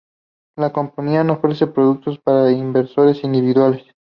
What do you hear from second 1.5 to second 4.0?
productos para inversores individuales.